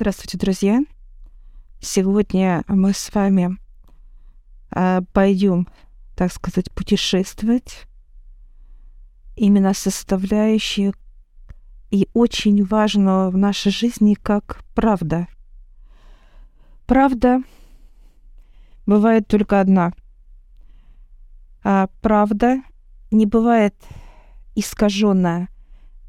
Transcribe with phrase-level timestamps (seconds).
[0.00, 0.80] Здравствуйте, друзья!
[1.78, 3.58] Сегодня мы с вами
[4.74, 5.68] э, пойдем,
[6.16, 7.86] так сказать, путешествовать
[9.36, 10.94] именно составляющие
[11.90, 15.28] и очень важную в нашей жизни как правда.
[16.86, 17.42] Правда
[18.86, 19.92] бывает только одна.
[21.62, 22.62] А правда
[23.10, 23.74] не бывает
[24.54, 25.50] искаженная.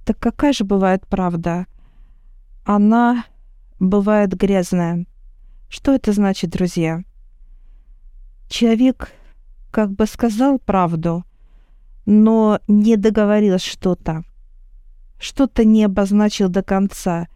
[0.06, 1.68] Так какая же бывает правда?
[2.64, 3.26] Она
[3.82, 5.08] бывает грязная.
[5.68, 7.04] Что это значит, друзья?
[8.48, 9.12] Человек
[9.72, 11.26] как бы сказал правду,
[12.06, 14.24] но не договорил что-то.
[15.20, 17.28] Что-то не обозначил до конца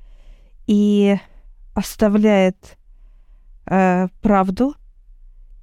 [0.67, 1.17] и
[1.73, 2.77] оставляет
[3.65, 4.75] э, правду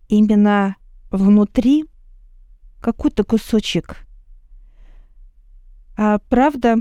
[0.09, 0.77] именно
[1.11, 1.85] внутри
[2.81, 3.99] какой-то кусочек.
[5.97, 6.79] А правда,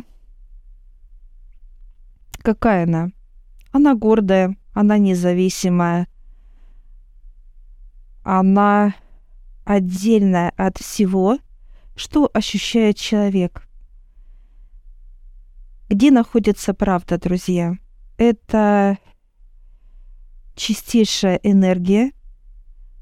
[2.42, 3.12] какая она?
[3.72, 6.08] Она гордая, она независимая,
[8.24, 8.96] она
[9.64, 11.40] отдельная от всего,
[11.96, 13.68] что ощущает человек.
[15.90, 17.76] Где находится правда, друзья?
[18.18, 18.98] Это
[20.56, 22.12] чистейшая энергия,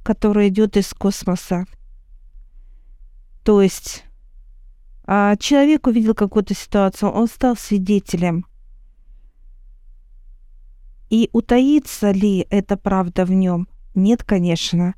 [0.04, 1.66] которая идет из космоса.
[3.44, 4.06] То есть
[5.12, 8.46] а человек увидел какую-то ситуацию, он стал свидетелем.
[11.10, 13.68] И утаится ли эта правда в нем?
[13.96, 14.94] Нет, конечно.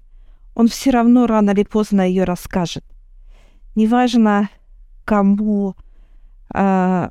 [0.54, 2.84] Он все равно рано или поздно ее расскажет.
[3.76, 4.50] Неважно,
[5.06, 5.76] кому,
[6.54, 7.10] э,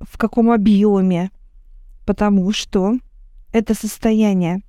[0.00, 1.30] в каком объеме,
[2.04, 2.94] потому что
[3.52, 4.62] это состояние.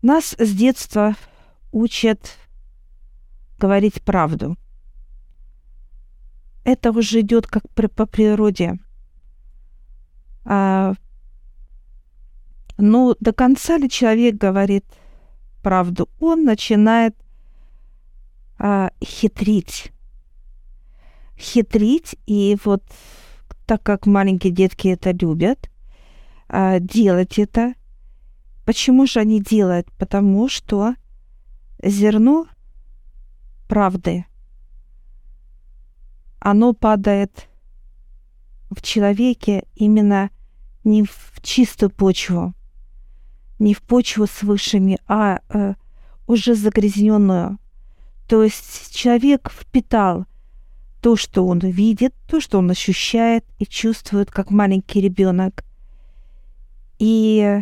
[0.00, 1.14] Нас с детства
[1.70, 2.38] учат
[3.58, 4.56] говорить правду.
[6.64, 8.78] Это уже идет как по природе.
[10.44, 10.94] А,
[12.78, 14.84] ну, до конца ли человек говорит
[15.62, 16.08] правду?
[16.20, 17.16] Он начинает
[18.58, 19.92] а, хитрить.
[21.38, 22.84] Хитрить, и вот
[23.66, 25.70] так как маленькие детки это любят,
[26.48, 27.74] а, делать это.
[28.64, 29.90] Почему же они делают?
[29.98, 30.94] Потому что
[31.82, 32.46] зерно
[33.68, 34.26] правды,
[36.38, 37.48] оно падает
[38.74, 40.30] в человеке именно
[40.84, 42.54] не в чистую почву,
[43.58, 45.74] не в почву с высшими, а э,
[46.26, 47.58] уже загрязненную.
[48.28, 50.26] То есть человек впитал
[51.00, 55.64] то, что он видит, то, что он ощущает и чувствует, как маленький ребенок.
[56.98, 57.60] И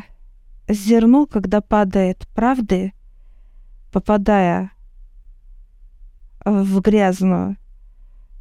[0.68, 2.92] зерно, когда падает правды,
[3.92, 4.72] попадая
[6.44, 7.56] в грязную,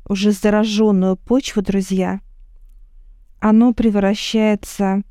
[0.07, 2.19] уже зараженную почву, друзья,
[3.39, 5.01] оно превращается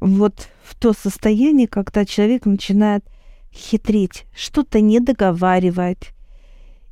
[0.00, 3.04] вот в то состояние, когда человек начинает
[3.52, 6.12] хитрить, что-то не договаривать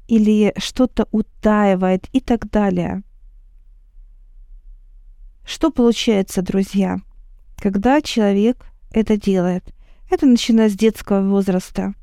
[0.09, 3.03] или что-то утаивает и так далее.
[5.45, 6.99] Что получается, друзья,
[7.57, 9.75] когда человек это делает?
[10.11, 11.95] Это начинает с детского возраста.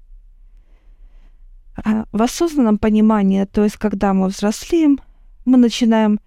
[1.75, 5.00] А в осознанном понимании, то есть когда мы взрослеем,
[5.45, 6.19] мы начинаем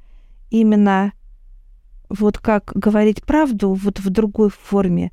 [0.53, 1.13] именно
[2.09, 5.13] вот как говорить правду вот в другой форме.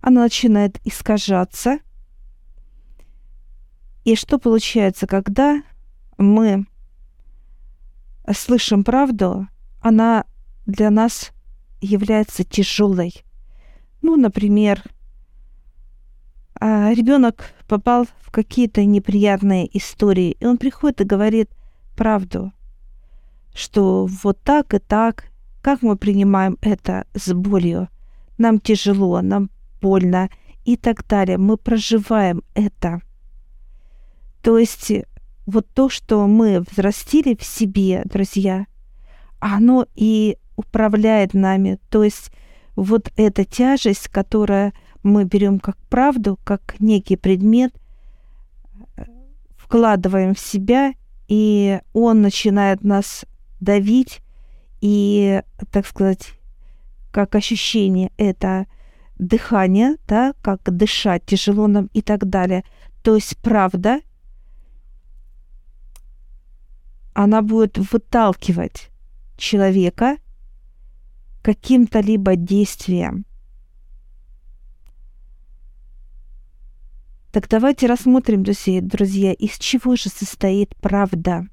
[0.00, 1.80] Она начинает искажаться.
[4.04, 5.62] И что получается, когда
[6.16, 6.66] мы
[8.32, 9.48] слышим правду,
[9.80, 10.24] она
[10.66, 11.32] для нас
[11.80, 13.12] является тяжелой.
[14.00, 14.82] Ну, например,
[16.60, 21.50] а ребенок попал в какие-то неприятные истории, и он приходит и говорит
[21.96, 22.52] правду,
[23.58, 25.24] что вот так и так,
[25.62, 27.88] как мы принимаем это с болью,
[28.38, 30.30] нам тяжело, нам больно
[30.64, 31.38] и так далее.
[31.38, 33.02] Мы проживаем это.
[34.42, 34.92] То есть
[35.46, 38.66] вот то, что мы взрастили в себе, друзья,
[39.40, 41.78] оно и управляет нами.
[41.90, 42.30] То есть
[42.76, 44.72] вот эта тяжесть, которая
[45.02, 47.74] мы берем как правду, как некий предмет,
[49.56, 50.92] вкладываем в себя,
[51.28, 53.24] и он начинает нас
[53.60, 54.20] давить,
[54.80, 56.34] и, так сказать,
[57.10, 58.66] как ощущение это
[59.18, 62.64] дыхание, да, как дышать тяжело нам и так далее.
[63.02, 64.00] То есть правда,
[67.12, 68.90] она будет выталкивать
[69.36, 70.18] человека
[71.42, 73.24] каким-то либо действием.
[77.32, 81.46] Так давайте рассмотрим, друзья, из чего же состоит правда.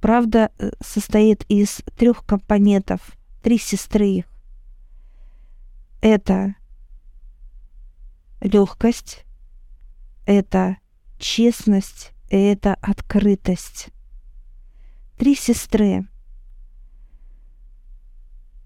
[0.00, 3.00] Правда э, состоит из трех компонентов,
[3.42, 4.24] три сестры.
[6.00, 6.54] Это
[8.40, 9.24] легкость,
[10.26, 10.76] это
[11.18, 13.88] честность и это открытость.
[15.16, 16.06] Три сестры.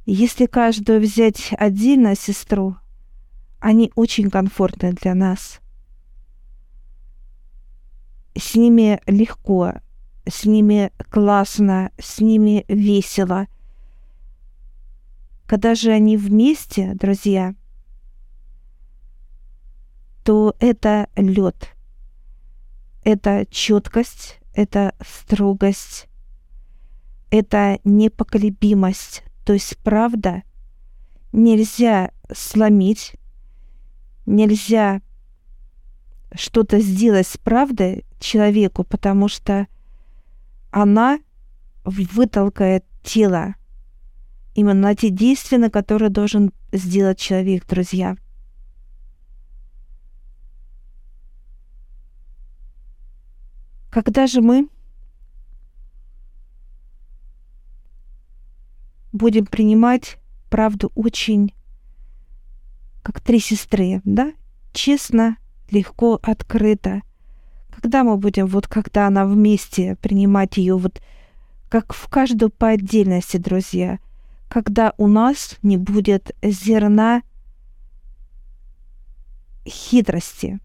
[0.06, 2.76] Если каждую взять отдельно сестру,
[3.60, 5.60] они очень комфортны для нас.
[8.34, 9.74] С ними легко,
[10.28, 13.46] с ними классно, с ними весело.
[15.46, 17.54] Когда же они вместе, друзья,
[20.24, 21.74] то это лед,
[23.02, 26.08] это четкость, это строгость,
[27.30, 29.24] это непоколебимость.
[29.44, 30.42] То есть правда
[31.32, 33.16] нельзя сломить,
[34.26, 35.00] нельзя
[36.34, 39.66] что-то сделать с правдой человеку, потому что
[40.70, 41.18] она
[41.84, 43.54] вытолкает тело
[44.54, 48.16] именно на те действия, на которые должен сделать человек, друзья.
[53.90, 54.68] Когда же мы
[59.12, 60.18] будем принимать
[60.48, 61.54] правду очень
[63.02, 64.32] как три сестры, да?
[64.72, 65.36] Честно,
[65.70, 67.02] легко, открыто.
[67.80, 71.00] Когда мы будем, вот когда она вместе, принимать ее вот
[71.70, 74.00] как в каждую по отдельности, друзья,
[74.48, 77.22] когда у нас не будет зерна
[79.66, 80.60] хитрости.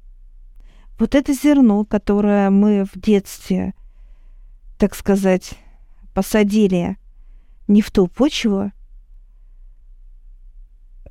[1.00, 3.76] Вот это зерно, которое мы в детстве,
[4.78, 5.54] так сказать,
[6.14, 6.98] посадили
[7.70, 8.74] не в ту почву,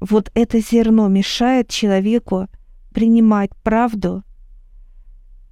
[0.01, 2.49] вот это зерно мешает человеку
[2.93, 4.23] принимать правду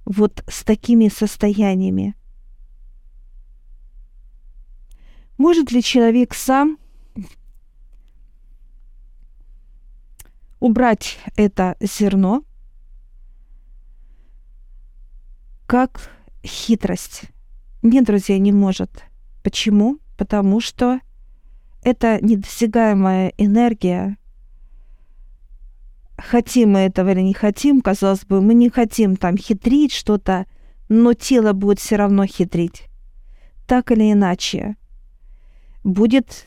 [0.05, 2.15] вот с такими состояниями.
[5.37, 6.77] Может ли человек сам
[10.59, 12.43] убрать это зерно
[15.65, 16.09] как
[16.45, 17.23] хитрость.
[17.81, 19.03] Нет, друзья, не может.
[19.43, 19.99] Почему?
[20.17, 20.99] Потому что
[21.83, 24.17] это недосягаемая энергия.
[26.29, 30.45] Хотим мы этого или не хотим, казалось бы, мы не хотим там хитрить что-то,
[30.87, 32.85] но тело будет все равно хитрить.
[33.67, 34.77] Так или иначе.
[35.83, 36.45] Будет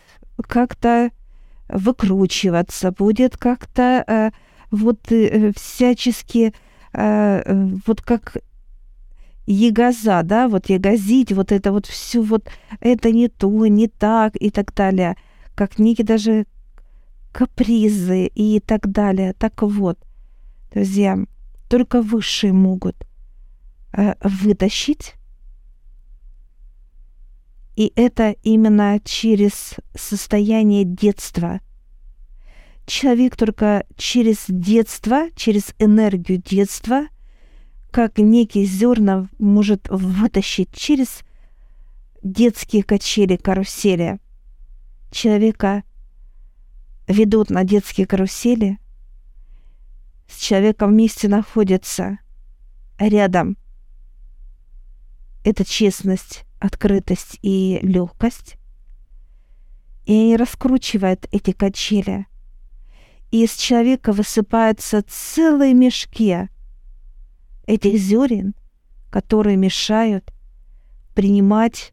[0.48, 1.10] как-то
[1.68, 4.30] выкручиваться, будет как-то э,
[4.70, 6.54] вот э, всячески
[6.94, 8.38] э, вот как
[9.46, 12.48] ягоза, да, вот ягозить, вот это вот все вот,
[12.80, 15.16] это не то, не так и так далее,
[15.54, 16.46] как некие даже
[17.36, 19.34] капризы и так далее.
[19.34, 19.98] Так вот,
[20.72, 21.18] друзья,
[21.68, 22.96] только высшие могут
[23.92, 25.14] э, вытащить,
[27.76, 31.60] и это именно через состояние детства.
[32.86, 37.08] Человек только через детство, через энергию детства–
[37.96, 41.20] как некие зерна может вытащить через
[42.22, 44.18] детские качели, карусели.
[45.10, 45.82] Человека
[47.06, 48.78] ведут на детские карусели,
[50.28, 52.18] с человеком вместе находятся
[52.98, 53.56] рядом.
[55.44, 58.56] Это честность, открытость и легкость.
[60.04, 62.26] И они раскручивают эти качели.
[63.30, 66.48] И из человека высыпаются целые мешки
[67.66, 68.54] этих зерен,
[69.10, 70.32] которые мешают
[71.14, 71.92] принимать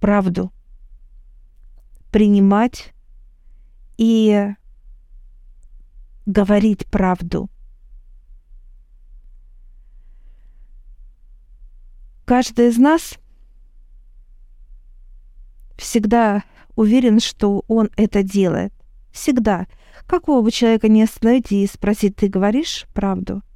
[0.00, 0.52] правду,
[2.10, 2.93] принимать
[3.96, 4.48] и
[6.26, 7.50] говорить правду.
[12.24, 13.18] Каждый из нас
[15.76, 16.42] всегда
[16.74, 18.72] уверен, что он это делает.
[19.12, 19.66] Всегда.
[20.06, 23.42] Какого бы человека не остановить и спросить, ты говоришь правду–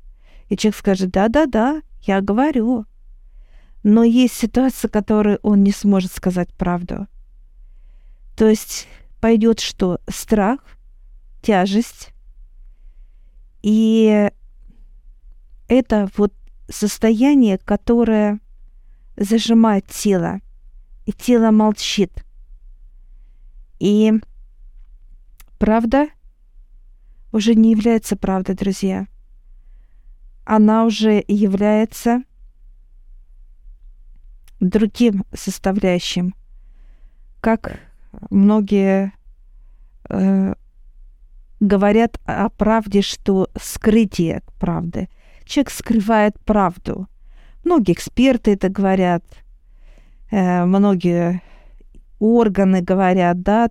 [0.49, 2.87] и человек скажет, да-да-да, я говорю.
[3.83, 7.07] Но есть ситуация, в которой он не сможет сказать правду.
[8.37, 8.89] То есть
[9.21, 10.01] пойдет что?
[10.09, 10.61] Страх,
[11.43, 12.11] тяжесть.
[13.63, 14.31] И
[15.69, 16.33] это вот
[16.69, 18.41] состояние, которое
[19.17, 20.41] зажимает тело,
[21.07, 22.25] и тело молчит.
[23.79, 24.13] И
[25.59, 26.09] правда
[27.33, 29.07] уже не является правдой, друзья
[30.49, 32.23] она уже является
[34.61, 36.35] другим составляющим,
[37.43, 37.81] как
[38.31, 39.13] многие
[40.09, 40.55] э,
[41.61, 45.09] говорят о правде, что скрытие правды.
[45.45, 47.09] Человек скрывает правду.
[47.65, 49.25] Многие эксперты это говорят.
[50.31, 51.43] э, многие
[52.19, 53.71] органы говорят, да,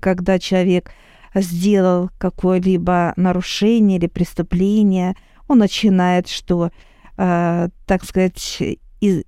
[0.00, 0.90] когда человек
[1.34, 5.14] сделал какое-либо нарушение или преступление,
[5.46, 6.70] он начинает, что,
[7.16, 8.62] э, так сказать,
[9.00, 9.24] из,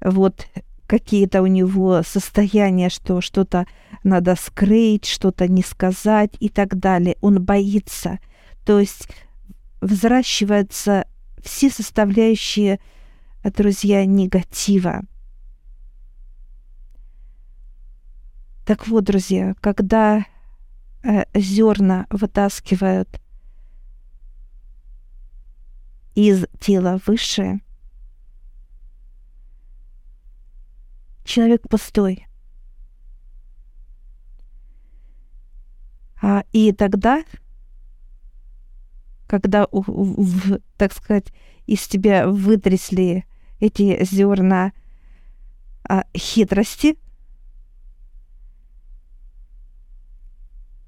[0.00, 0.46] вот
[0.86, 3.66] какие-то у него состояния, что что-то
[4.04, 7.16] надо скрыть, что-то не сказать и так далее.
[7.20, 8.18] Он боится.
[8.64, 9.08] То есть
[9.80, 11.06] взращиваются
[11.42, 12.80] все составляющие,
[13.44, 15.02] друзья, негатива.
[18.64, 20.26] Так вот, друзья, когда
[21.04, 23.20] э, зерна вытаскивают
[26.16, 27.60] из тела выше,
[31.26, 32.26] человек пустой.
[36.22, 37.22] А, и тогда,
[39.26, 41.32] когда, в, в, так сказать,
[41.66, 43.26] из тебя вытрясли
[43.60, 44.72] эти зерна
[45.88, 46.96] а, хитрости,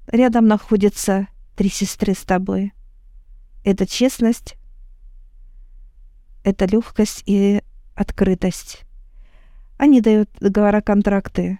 [0.07, 2.73] рядом находятся три сестры с тобой.
[3.63, 4.57] Это честность,
[6.43, 7.61] это легкость и
[7.93, 8.88] открытость.
[9.79, 11.57] Они дают договора, контракты.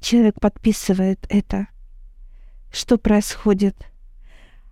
[0.00, 1.66] Человек подписывает это.
[2.70, 3.76] Что происходит?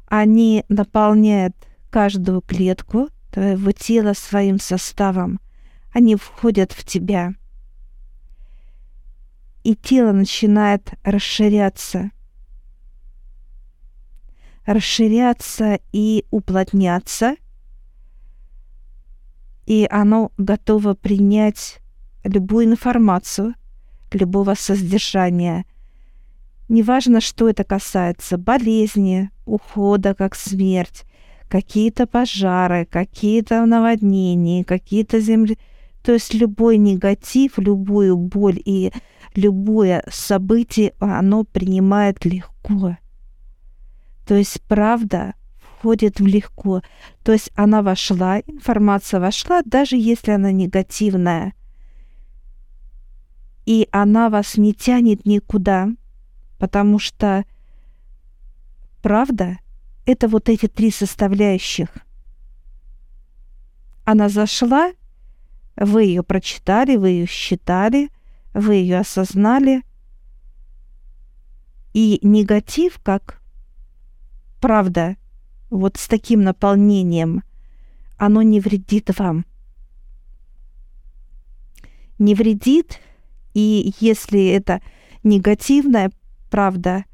[0.07, 1.57] Они наполняют
[1.91, 5.41] каждую клетку твоего тела своим составом.
[5.93, 7.35] Они входят в тебя.
[9.65, 12.13] И тело начинает расширяться.
[14.65, 17.35] Расширяться и уплотняться.
[19.67, 21.81] И оно готово принять
[22.27, 23.55] любую информацию,
[24.13, 25.65] любого содержания.
[26.69, 31.05] Неважно, что это касается, болезни, ухода, как смерть,
[31.49, 35.59] какие-то пожары, какие-то наводнения, какие-то земли...
[36.03, 38.93] То есть любой негатив, любую боль и
[39.35, 42.97] любое событие оно принимает легко.
[44.27, 46.83] То есть правда входит в легко.
[47.25, 51.55] То есть она вошла, информация вошла, даже если она негативная–
[53.67, 55.89] и она вас не тянет никуда,
[56.59, 57.45] потому что
[59.03, 59.59] правда—
[60.07, 61.89] это вот эти три составляющих.
[64.05, 64.93] Она зашла,
[65.77, 68.11] вы ее прочитали, вы ее считали,
[68.55, 69.83] вы ее осознали,
[71.93, 73.43] и негатив, как
[74.61, 75.17] правда,
[75.71, 77.43] вот с таким наполнением,
[78.17, 79.45] оно не вредит вам.
[82.19, 83.01] Не вредит
[83.57, 84.83] и если это
[85.25, 86.11] негативная
[86.51, 87.07] правда,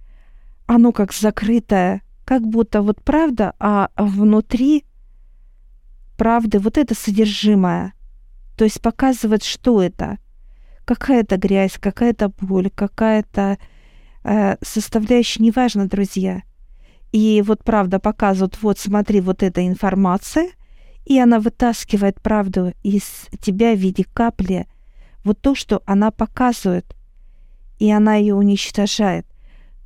[0.66, 4.84] оно как закрытое, как будто вот правда, а внутри
[6.16, 7.94] правды вот это содержимое.
[8.56, 10.18] То есть показывает, что это.
[10.84, 13.56] Какая-то грязь, какая-то боль, какая-то
[14.24, 16.42] э, составляющая, неважно, друзья.
[17.12, 20.48] И вот правда показывают, вот смотри, вот эта информация,
[21.04, 24.66] и она вытаскивает правду из тебя в виде капли–
[25.24, 26.96] вот то, что она показывает,
[27.78, 29.26] и она ее уничтожает.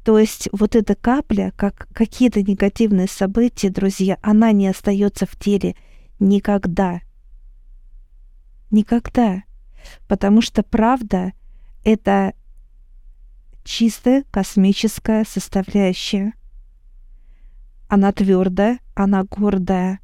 [0.04, 5.74] То есть вот эта капля, как какие-то негативные события, друзья, она не остается в теле
[6.20, 7.00] никогда.
[8.70, 9.42] Никогда.
[10.06, 11.32] Потому что правда—
[11.84, 12.34] это
[13.64, 16.34] чистая космическая составляющая.
[17.88, 20.00] Она твердая, она гордая.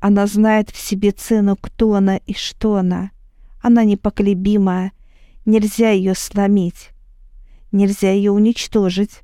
[0.00, 3.10] Она знает в себе цену, кто она и что она.
[3.68, 4.92] Она непоколебимая.
[5.44, 6.88] Нельзя ее сломить.
[7.70, 9.20] Нельзя ее уничтожить.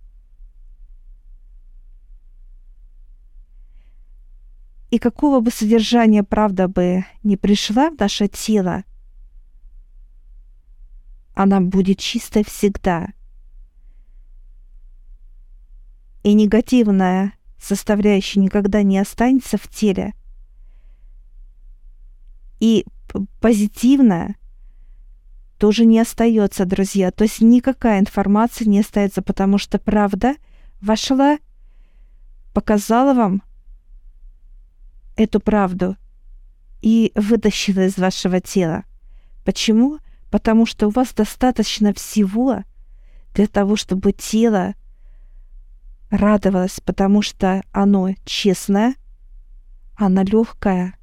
[4.90, 8.84] И какого бы содержания правда бы не пришла в наше тело,
[11.32, 13.14] она будет чистой всегда.
[16.22, 20.12] И негативная составляющая никогда не останется в теле.
[22.60, 22.86] И
[23.40, 24.36] позитивное
[25.58, 27.10] тоже не остается, друзья.
[27.10, 30.34] То есть никакая информация не остается, потому что правда
[30.80, 31.38] вошла,
[32.52, 33.42] показала вам
[35.16, 35.96] эту правду
[36.82, 38.84] и вытащила из вашего тела.
[39.44, 39.98] Почему?
[40.30, 42.64] Потому что у вас достаточно всего
[43.34, 44.74] для того, чтобы тело
[46.10, 48.94] радовалось, потому что оно честное,
[49.96, 50.98] оно легкое,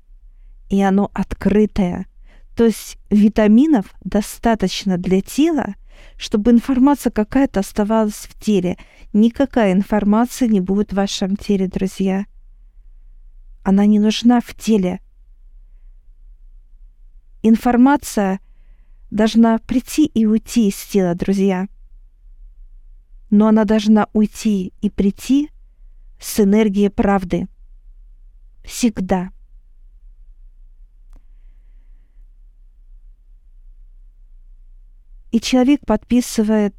[0.72, 2.08] и оно открытое.
[2.56, 5.76] То есть витаминов достаточно для тела,
[6.18, 8.78] чтобы информация какая-то оставалась в теле.
[9.12, 12.26] Никакая информация не будет в вашем теле, друзья.
[13.64, 15.02] Она не нужна в теле.
[17.44, 18.40] Информация
[19.12, 21.68] должна прийти и уйти из тела, друзья.
[23.30, 25.50] Но она должна уйти и прийти
[26.18, 27.50] с энергией правды.
[28.64, 29.32] Всегда.
[35.32, 36.76] И человек подписывает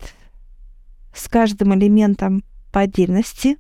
[1.15, 3.59] с каждым элементом по отдельности,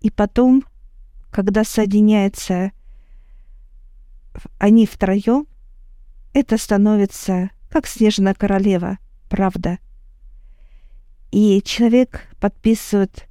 [0.00, 0.64] и потом,
[1.30, 2.72] когда соединяются
[4.58, 5.46] они втроем,
[6.32, 9.78] это становится как снежная королева, правда.
[11.30, 13.28] И человек подписывает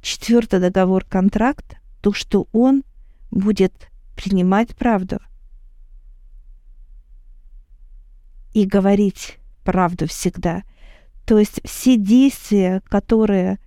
[0.00, 2.84] четвертый договор-контракт, то, что он
[3.30, 5.20] будет принимать правду
[8.58, 10.64] и говорить правду всегда.
[11.24, 13.60] То есть все действия, которые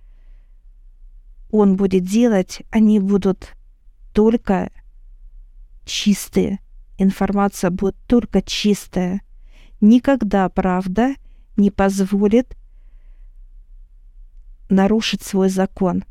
[1.50, 3.54] он будет делать, они будут
[4.12, 4.70] только
[5.86, 6.58] чистые.
[6.98, 9.22] Информация будет только чистая.
[9.80, 11.14] Никогда правда
[11.56, 12.54] не позволит
[14.68, 16.04] нарушить свой закон.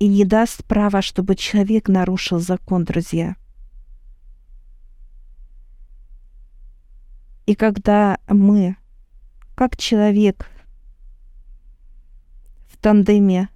[0.00, 3.36] И не даст права, чтобы человек нарушил закон, друзья.
[7.46, 8.76] И когда мы,
[9.54, 10.48] как человек,
[12.68, 13.48] в тандеме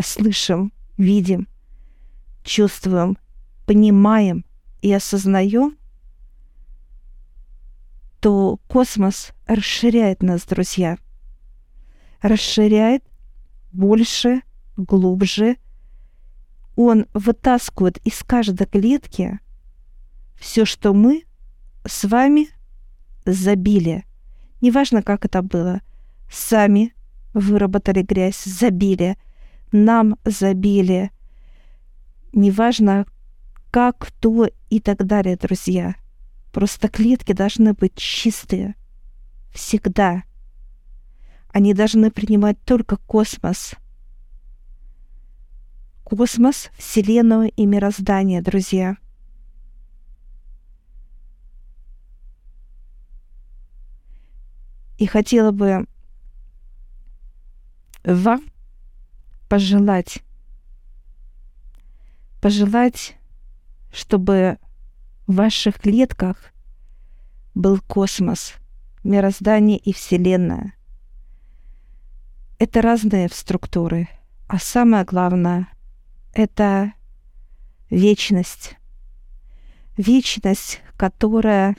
[0.00, 1.48] слышим, видим,
[2.44, 3.18] чувствуем,
[3.66, 4.44] понимаем
[4.80, 5.76] и осознаем,
[8.20, 10.98] то космос расширяет нас, друзья.
[12.20, 13.02] Расширяет
[13.72, 14.42] больше,
[14.76, 15.56] глубже.
[16.76, 19.40] Он вытаскивает из каждой клетки
[20.38, 21.24] все, что мы
[21.86, 22.48] с вами
[23.24, 24.04] забили.
[24.60, 25.80] Неважно, как это было.
[26.30, 26.94] Сами
[27.34, 29.16] выработали грязь, забили.
[29.72, 31.10] Нам забили.
[32.32, 33.06] Неважно,
[33.70, 35.94] как, кто и так далее, друзья.
[36.52, 38.74] Просто клетки должны быть чистые.
[39.52, 40.24] Всегда.
[41.52, 43.74] Они должны принимать только космос.
[46.04, 48.96] Космос, Вселенную и мироздание, друзья.
[55.00, 55.86] И хотела бы
[58.04, 58.42] вам
[59.48, 60.22] пожелать,
[62.42, 63.16] пожелать
[63.90, 64.58] чтобы
[65.26, 66.52] в ваших клетках
[67.54, 68.52] был космос,
[69.02, 70.74] мироздание и Вселенная.
[72.58, 74.06] Это разные структуры,
[74.48, 75.68] а самое главное—
[76.34, 76.92] это
[77.88, 78.76] вечность.
[79.96, 81.74] Вечность, которая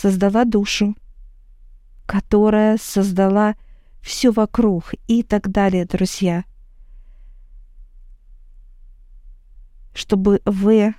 [0.00, 0.96] создала душу,
[2.06, 3.54] которая создала
[4.00, 6.44] все вокруг и так далее, друзья.
[9.92, 10.94] чтобы вы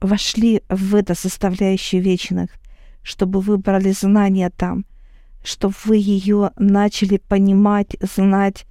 [0.00, 2.50] вошли в это составляющую вечных,
[3.02, 4.84] чтобы вы брали знания там,
[5.42, 8.66] чтобы вы ее начали понимать, знать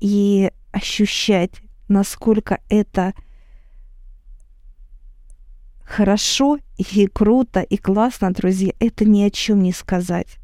[0.00, 1.52] и ощущать,
[1.88, 3.12] насколько это
[5.96, 10.36] хорошо и круто и классно, друзья, это ни о чем не сказать.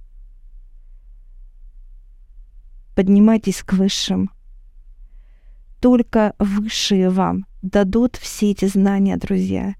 [2.94, 4.30] Поднимайтесь к высшим.
[5.78, 9.74] Только высшие вам дадут все эти знания, друзья.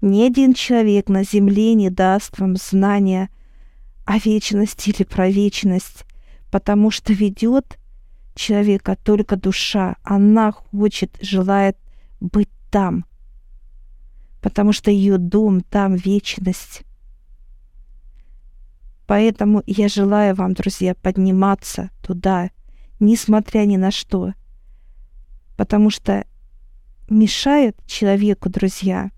[0.00, 3.28] Ни один человек на земле не даст вам знания
[4.04, 6.04] о вечности или про вечность,
[6.52, 7.76] потому что ведет
[8.36, 9.96] человека только душа.
[10.04, 11.76] Она хочет, желает
[12.20, 13.04] быть там,
[14.40, 16.82] потому что ее дом там вечность.
[19.06, 22.50] Поэтому я желаю вам, друзья, подниматься туда,
[23.00, 24.34] несмотря ни на что,
[25.56, 26.26] потому что
[27.08, 29.10] мешает человеку, друзья,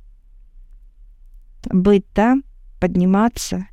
[1.65, 2.45] быть там,
[2.79, 3.67] подниматься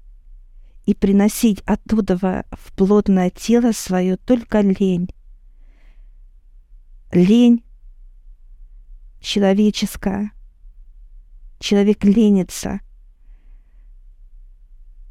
[0.85, 5.09] и приносить оттуда в плотное тело свое только лень.
[7.11, 7.63] Лень
[9.19, 10.31] человеческая.
[11.59, 12.81] Человек ленится.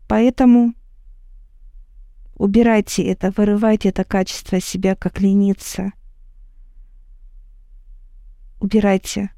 [0.09, 0.74] Поэтому
[2.37, 5.92] убирайте это, вырывайте это качество себя, как лениться–
[8.59, 9.30] Убирайте.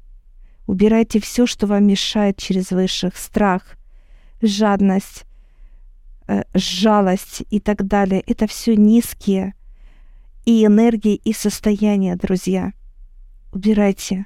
[0.65, 3.17] Убирайте все, что вам мешает через высших.
[3.17, 3.77] Страх,
[4.41, 5.25] жадность,
[6.27, 8.23] э, жалость и так далее.
[8.25, 9.55] Это все низкие
[10.45, 12.73] и энергии, и состояния, друзья.
[13.51, 14.25] Убирайте.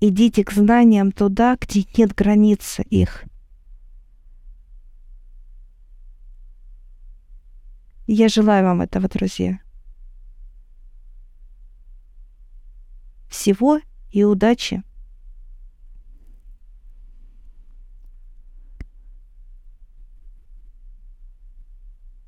[0.00, 3.24] Идите к знаниям туда, где нет границы их.
[8.06, 9.60] Я желаю вам этого, друзья.
[13.28, 13.80] Всего
[14.10, 14.82] и удачи!